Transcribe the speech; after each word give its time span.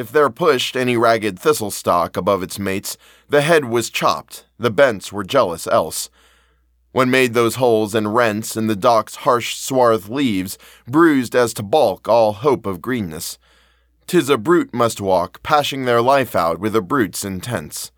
if 0.00 0.10
there 0.10 0.30
pushed 0.30 0.76
any 0.76 0.96
ragged 0.96 1.38
thistle 1.38 1.70
stalk 1.70 2.16
above 2.16 2.42
its 2.42 2.58
mates, 2.58 2.96
the 3.28 3.42
head 3.42 3.66
was 3.66 3.90
chopped, 3.90 4.46
the 4.58 4.70
bents 4.70 5.12
were 5.12 5.22
jealous 5.22 5.66
else. 5.66 6.08
When 6.92 7.10
made 7.10 7.34
those 7.34 7.56
holes 7.56 7.94
and 7.94 8.14
rents 8.14 8.56
in 8.56 8.66
the 8.66 8.74
dock's 8.74 9.16
harsh 9.16 9.56
swarth 9.56 10.08
leaves, 10.08 10.56
bruised 10.88 11.36
as 11.36 11.52
to 11.54 11.62
balk 11.62 12.08
all 12.08 12.32
hope 12.32 12.64
of 12.64 12.80
greenness, 12.80 13.38
tis 14.06 14.30
a 14.30 14.38
brute 14.38 14.72
must 14.72 15.02
walk, 15.02 15.42
pashing 15.42 15.84
their 15.84 16.00
life 16.00 16.34
out 16.34 16.58
with 16.58 16.74
a 16.74 16.80
brute's 16.80 17.22
intents. 17.22 17.92